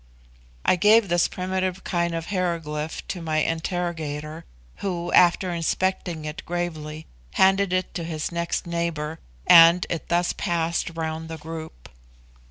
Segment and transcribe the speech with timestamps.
[0.65, 4.45] I gave this primitive kind of hieroglyph to my interrogator,
[4.77, 10.89] who, after inspecting it gravely, handed it to his next neighbour, and it thus passed
[10.95, 11.87] round the group.